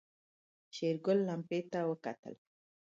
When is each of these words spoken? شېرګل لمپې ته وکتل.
شېرګل 0.75 1.19
لمپې 1.27 1.59
ته 1.71 1.79
وکتل. 1.89 2.33